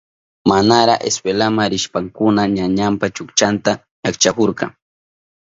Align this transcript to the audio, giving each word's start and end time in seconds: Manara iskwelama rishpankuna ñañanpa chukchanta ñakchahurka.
Manara 0.49 0.95
iskwelama 1.09 1.63
rishpankuna 1.71 2.41
ñañanpa 2.57 3.05
chukchanta 3.15 3.71
ñakchahurka. 4.01 4.65